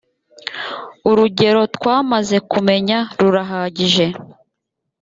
urugero 1.09 1.61
twamaze 1.75 2.37
kumenya 2.51 2.97
rurahagije. 3.19 4.05